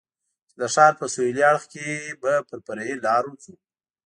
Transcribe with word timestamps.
چې 0.47 0.55
د 0.61 0.63
ښار 0.73 0.93
په 0.99 1.05
سهېلي 1.13 1.43
اړخ 1.51 1.63
کې 1.73 1.85
به 2.21 2.33
پر 2.47 2.59
فرعي 2.65 2.95
لارو 3.05 3.31
ځو. 3.43 3.53